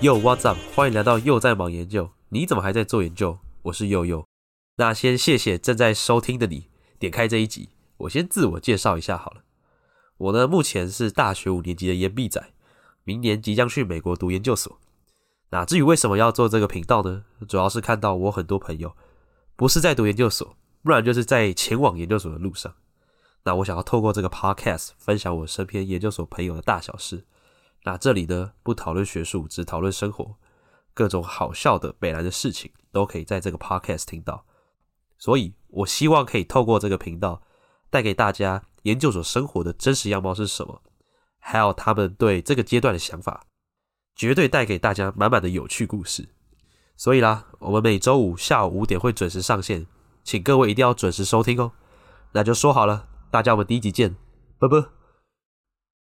[0.00, 0.56] Yo, what's up？
[0.76, 2.08] 欢迎来到又在忙研究。
[2.28, 3.36] 你怎么还在做研究？
[3.62, 4.24] 我是佑佑。
[4.76, 6.68] 那先谢谢正在收听的你
[7.00, 7.70] 点开这一集。
[7.96, 9.42] 我先自我介绍一下好了。
[10.18, 12.40] 我呢，目前是大学五年级的研毕仔，
[13.02, 14.78] 明年即将去美国读研究所。
[15.50, 17.24] 那至于为什么要做这个频道呢？
[17.48, 18.94] 主要是看到我很多朋友
[19.56, 22.72] 不是在读研究所，不然就是在前往研究所的路上。
[23.42, 27.24] 那我想要透过这个 podcast 分享我身边研究所朋友的大小事。
[27.90, 30.36] 那这里呢，不讨论学术，只讨论生活，
[30.92, 34.44] 各种好笑的、北兰的事情都可以在这个 podcast 听到。
[35.16, 37.40] 所以，我希望可以透过这个频道，
[37.88, 40.82] 带给大家研究所生活的真实样貌是什么，
[41.38, 43.46] 还有他们对这个阶段的想法，
[44.14, 46.28] 绝对带给大家满满的有趣故事。
[46.94, 49.86] 所以啦，我们每周五下午五点会准时上线，
[50.22, 51.72] 请各位一定要准时收听哦。
[52.32, 53.08] 那就说好了。
[53.30, 54.14] 大家，我们第一集见，
[54.58, 54.97] 拜拜。